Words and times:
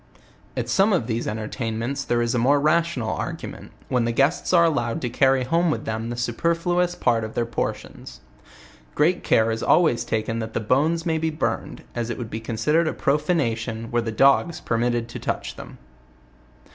At 0.57 0.67
some 0.67 0.93
of 0.93 1.05
these 1.05 1.27
entertainments 1.27 2.03
there 2.03 2.23
is 2.23 2.33
a 2.33 2.39
more 2.39 2.59
rational 2.59 3.21
arrangement, 3.21 3.71
when 3.87 4.03
the 4.05 4.11
guests 4.11 4.51
arc 4.51 4.67
allowed 4.67 4.99
to 5.01 5.11
carry 5.11 5.43
home 5.43 5.69
with 5.69 5.85
them 5.85 6.09
the 6.09 6.17
superfluous 6.17 6.95
part 6.95 7.23
of 7.23 7.35
their 7.35 7.45
portions. 7.45 8.19
Great 8.95 9.23
care 9.23 9.51
is 9.51 9.61
always 9.61 10.03
taken 10.03 10.39
that 10.39 10.55
the 10.55 10.59
bones 10.59 11.05
may 11.05 11.19
be 11.19 11.29
burned, 11.29 11.83
as 11.93 12.09
it 12.09 12.17
would 12.17 12.31
be 12.31 12.39
considered 12.39 12.87
a 12.87 12.93
profanation 12.93 13.91
were 13.91 14.01
the 14.01 14.11
dogs 14.11 14.59
permitted 14.59 15.07
to 15.07 15.19
touch 15.19 15.55
them. 15.55 15.77